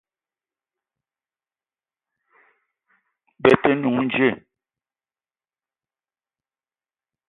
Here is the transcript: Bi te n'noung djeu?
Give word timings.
Bi 3.41 3.51
te 3.61 3.69
n'noung 3.75 4.05
djeu? 4.11 4.35